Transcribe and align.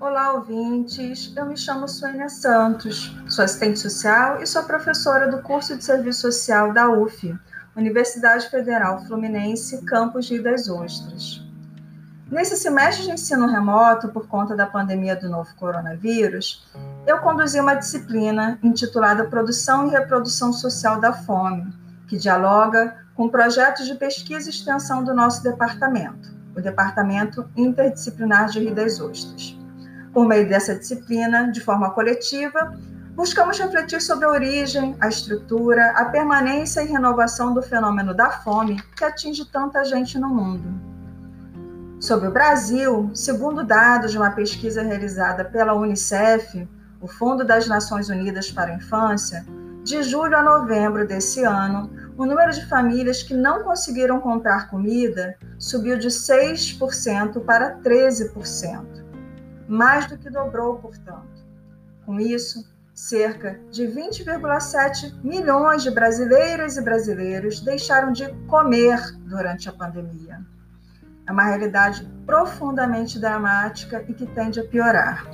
Olá, 0.00 0.32
ouvintes. 0.32 1.32
Eu 1.36 1.46
me 1.46 1.56
chamo 1.56 1.86
Suênia 1.86 2.28
Santos, 2.28 3.16
sou 3.28 3.44
assistente 3.44 3.78
social 3.78 4.42
e 4.42 4.46
sou 4.46 4.64
professora 4.64 5.30
do 5.30 5.40
curso 5.40 5.76
de 5.76 5.84
Serviço 5.84 6.22
Social 6.22 6.72
da 6.72 6.90
UF, 6.90 7.32
Universidade 7.76 8.50
Federal 8.50 9.04
Fluminense, 9.06 9.84
campus 9.84 10.28
Rio 10.28 10.42
das 10.42 10.68
Ostras. 10.68 11.40
Nesse 12.28 12.56
semestre 12.56 13.04
de 13.04 13.12
ensino 13.12 13.46
remoto, 13.46 14.08
por 14.08 14.26
conta 14.26 14.56
da 14.56 14.66
pandemia 14.66 15.14
do 15.14 15.28
novo 15.28 15.54
coronavírus, 15.54 16.66
eu 17.06 17.18
conduzi 17.18 17.60
uma 17.60 17.74
disciplina 17.74 18.58
intitulada 18.64 19.24
Produção 19.24 19.86
e 19.86 19.90
Reprodução 19.90 20.52
Social 20.52 20.98
da 21.00 21.12
Fome, 21.12 21.72
que 22.08 22.18
dialoga 22.18 22.96
com 23.14 23.28
projetos 23.28 23.86
de 23.86 23.94
pesquisa 23.94 24.48
e 24.48 24.52
extensão 24.52 25.04
do 25.04 25.14
nosso 25.14 25.40
departamento, 25.42 26.34
o 26.56 26.60
Departamento 26.60 27.48
Interdisciplinar 27.56 28.48
de 28.48 28.58
Rio 28.58 28.74
das 28.74 29.00
Ostras. 29.00 29.63
Por 30.14 30.28
meio 30.28 30.48
dessa 30.48 30.76
disciplina, 30.76 31.50
de 31.50 31.60
forma 31.60 31.90
coletiva, 31.90 32.72
buscamos 33.16 33.58
refletir 33.58 34.00
sobre 34.00 34.24
a 34.24 34.30
origem, 34.30 34.96
a 35.00 35.08
estrutura, 35.08 35.90
a 35.96 36.04
permanência 36.04 36.82
e 36.82 36.86
renovação 36.86 37.52
do 37.52 37.60
fenômeno 37.60 38.14
da 38.14 38.30
fome 38.30 38.80
que 38.96 39.04
atinge 39.04 39.44
tanta 39.44 39.84
gente 39.84 40.16
no 40.16 40.28
mundo. 40.28 40.72
Sobre 41.98 42.28
o 42.28 42.30
Brasil, 42.30 43.10
segundo 43.12 43.64
dados 43.64 44.12
de 44.12 44.16
uma 44.16 44.30
pesquisa 44.30 44.82
realizada 44.82 45.44
pela 45.44 45.74
Unicef, 45.74 46.68
o 47.00 47.08
Fundo 47.08 47.44
das 47.44 47.66
Nações 47.66 48.08
Unidas 48.08 48.52
para 48.52 48.70
a 48.70 48.76
Infância, 48.76 49.44
de 49.82 50.00
julho 50.04 50.36
a 50.36 50.42
novembro 50.44 51.04
desse 51.08 51.42
ano, 51.42 51.90
o 52.16 52.24
número 52.24 52.52
de 52.52 52.64
famílias 52.66 53.24
que 53.24 53.34
não 53.34 53.64
conseguiram 53.64 54.20
comprar 54.20 54.70
comida 54.70 55.34
subiu 55.58 55.98
de 55.98 56.06
6% 56.06 57.44
para 57.44 57.76
13% 57.78 59.03
mais 59.68 60.06
do 60.06 60.18
que 60.18 60.30
dobrou, 60.30 60.78
portanto. 60.78 61.44
Com 62.04 62.20
isso, 62.20 62.64
cerca 62.94 63.58
de 63.70 63.84
20,7 63.84 65.14
milhões 65.24 65.82
de 65.82 65.90
brasileiras 65.90 66.76
e 66.76 66.82
brasileiros 66.82 67.60
deixaram 67.60 68.12
de 68.12 68.32
comer 68.46 69.00
durante 69.26 69.68
a 69.68 69.72
pandemia. 69.72 70.40
É 71.26 71.32
uma 71.32 71.44
realidade 71.44 72.06
profundamente 72.26 73.18
dramática 73.18 74.04
e 74.06 74.14
que 74.14 74.26
tende 74.26 74.60
a 74.60 74.64
piorar. 74.64 75.24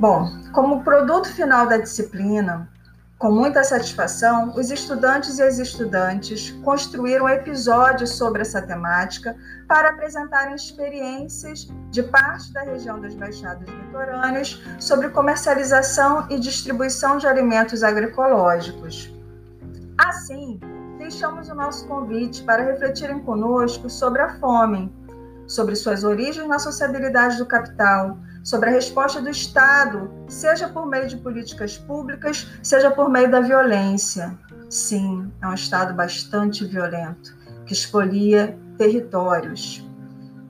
Bom, 0.00 0.30
como 0.52 0.84
produto 0.84 1.28
final 1.28 1.66
da 1.66 1.76
disciplina, 1.76 2.70
com 3.18 3.32
muita 3.32 3.64
satisfação, 3.64 4.54
os 4.56 4.70
estudantes 4.70 5.38
e 5.38 5.42
as 5.42 5.58
estudantes 5.58 6.52
construíram 6.62 7.28
episódios 7.28 8.10
sobre 8.10 8.42
essa 8.42 8.62
temática 8.62 9.36
para 9.66 9.88
apresentarem 9.88 10.54
experiências 10.54 11.66
de 11.90 12.02
parte 12.04 12.52
da 12.52 12.62
região 12.62 13.00
das 13.00 13.14
Baixadas 13.16 13.68
Litorâneas 13.68 14.62
sobre 14.78 15.08
comercialização 15.08 16.28
e 16.30 16.38
distribuição 16.38 17.18
de 17.18 17.26
alimentos 17.26 17.82
agroecológicos. 17.82 19.12
Assim, 19.98 20.60
deixamos 20.96 21.48
o 21.48 21.54
nosso 21.56 21.88
convite 21.88 22.44
para 22.44 22.62
refletirem 22.62 23.18
conosco 23.24 23.90
sobre 23.90 24.22
a 24.22 24.38
fome, 24.38 24.94
sobre 25.44 25.74
suas 25.74 26.04
origens 26.04 26.46
na 26.46 26.60
sociabilidade 26.60 27.36
do 27.36 27.46
capital, 27.46 28.16
sobre 28.42 28.70
a 28.70 28.72
resposta 28.72 29.20
do 29.20 29.28
Estado, 29.28 30.10
seja 30.28 30.68
por 30.68 30.86
meio 30.86 31.08
de 31.08 31.16
políticas 31.16 31.78
públicas, 31.78 32.46
seja 32.62 32.90
por 32.90 33.08
meio 33.08 33.30
da 33.30 33.40
violência. 33.40 34.38
Sim, 34.70 35.32
é 35.42 35.46
um 35.46 35.54
Estado 35.54 35.94
bastante 35.94 36.64
violento, 36.64 37.36
que 37.66 37.72
expolia 37.72 38.58
territórios. 38.76 39.84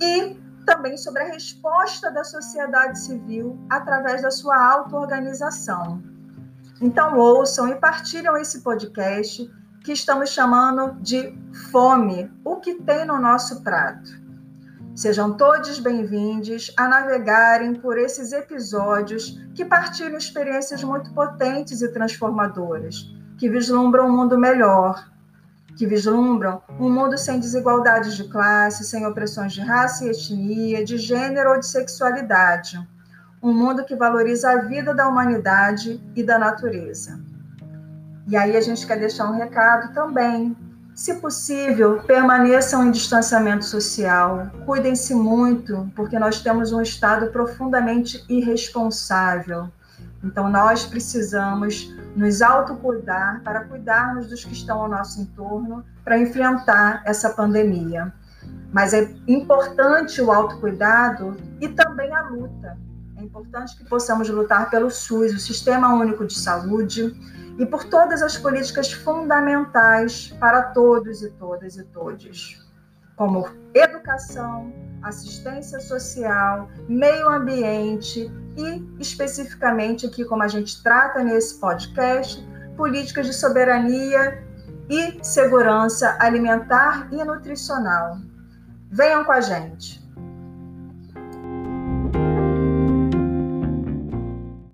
E 0.00 0.36
também 0.64 0.97
sobre 0.98 1.22
a 1.22 1.28
resposta 1.28 2.11
da 2.11 2.22
sociedade 2.22 2.98
civil 2.98 3.59
através 3.70 4.22
da 4.22 4.31
sua 4.31 4.56
auto-organização. 4.72 6.03
Então, 6.81 7.16
ouçam 7.16 7.69
e 7.69 7.75
partilham 7.77 8.37
esse 8.37 8.60
podcast 8.60 9.50
que 9.82 9.93
estamos 9.93 10.31
chamando 10.31 11.00
de 11.00 11.34
Fome, 11.72 12.31
o 12.44 12.56
que 12.56 12.75
tem 12.75 13.06
no 13.06 13.19
nosso 13.19 13.62
prato. 13.62 14.28
Sejam 14.98 15.34
todos 15.34 15.78
bem-vindos 15.78 16.72
a 16.76 16.88
navegarem 16.88 17.72
por 17.72 17.97
esses 17.97 18.32
episódios 18.32 19.41
que 19.54 19.64
partilham 19.64 20.19
experiências 20.19 20.82
muito 20.82 21.14
potentes 21.14 21.82
e 21.82 21.92
transformadoras, 21.92 23.09
que 23.38 23.48
vislumbram 23.48 24.09
um 24.09 24.16
mundo 24.16 24.36
melhor, 24.36 25.09
que 25.76 25.86
vislumbram 25.86 26.60
um 26.81 26.91
mundo 26.91 27.16
sem 27.16 27.38
desigualdades 27.38 28.16
de 28.16 28.25
classe, 28.25 28.82
sem 28.82 29.06
opressões 29.06 29.53
de 29.53 29.60
raça 29.60 30.04
e 30.04 30.10
etnia, 30.10 30.84
de 30.84 30.98
gênero 30.98 31.53
ou 31.53 31.60
de 31.60 31.69
sexualidade. 31.69 32.84
Um 33.41 33.54
mundo 33.54 33.84
que 33.84 33.94
valoriza 33.94 34.50
a 34.50 34.62
vida 34.62 34.92
da 34.92 35.06
humanidade 35.06 36.03
e 36.16 36.25
da 36.25 36.41
natureza. 36.41 37.20
E 38.26 38.36
aí 38.36 38.56
a 38.56 38.60
gente 38.60 38.84
quer 38.84 38.98
deixar 38.98 39.30
um 39.30 39.36
recado 39.36 39.94
também 39.94 40.56
se 40.98 41.14
possível, 41.14 42.03
permaneçam 42.03 42.84
em 42.84 42.91
distanciamento 42.91 43.64
social, 43.64 44.50
cuidem-se 44.66 45.14
muito, 45.14 45.88
porque 45.94 46.19
nós 46.19 46.42
temos 46.42 46.72
um 46.72 46.82
Estado 46.82 47.28
profundamente 47.28 48.25
irresponsável. 48.28 49.69
Então, 50.25 50.50
nós 50.50 50.84
precisamos 50.84 51.94
nos 52.16 52.42
autocuidar 52.42 53.41
para 53.44 53.60
cuidarmos 53.60 54.26
dos 54.26 54.44
que 54.44 54.53
estão 54.53 54.82
ao 54.82 54.88
nosso 54.88 55.20
entorno 55.20 55.84
para 56.03 56.19
enfrentar 56.19 57.00
essa 57.06 57.30
pandemia. 57.30 58.12
Mas 58.72 58.92
é 58.92 59.09
importante 59.28 60.20
o 60.20 60.32
autocuidado 60.32 61.36
e 61.60 61.69
também 61.69 62.12
a 62.12 62.22
luta. 62.22 62.76
É 63.16 63.22
importante 63.22 63.76
que 63.76 63.84
possamos 63.84 64.28
lutar 64.28 64.69
pelo 64.69 64.91
SUS, 64.91 65.32
o 65.32 65.38
Sistema 65.38 65.94
Único 65.94 66.26
de 66.26 66.36
Saúde, 66.36 67.15
e 67.58 67.66
por 67.66 67.84
todas 67.84 68.22
as 68.22 68.36
políticas 68.36 68.92
fundamentais 68.92 70.28
para 70.38 70.62
todos 70.62 71.22
e 71.22 71.30
todas 71.30 71.76
e 71.76 71.84
todos, 71.84 72.64
como 73.16 73.48
educação, 73.74 74.72
assistência 75.02 75.80
social, 75.80 76.68
meio 76.88 77.28
ambiente 77.28 78.30
e, 78.56 79.00
especificamente 79.00 80.06
aqui, 80.06 80.24
como 80.24 80.42
a 80.44 80.48
gente 80.48 80.80
trata 80.82 81.22
nesse 81.22 81.58
podcast, 81.58 82.47
políticas 82.76 83.26
de 83.26 83.32
soberania 83.32 84.47
e 84.88 85.22
segurança 85.22 86.16
alimentar 86.20 87.08
e 87.12 87.22
nutricional. 87.24 88.18
Venham 88.91 89.24
com 89.24 89.32
a 89.32 89.41
gente! 89.41 89.97